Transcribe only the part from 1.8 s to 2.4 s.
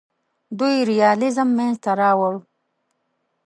ته راوړ.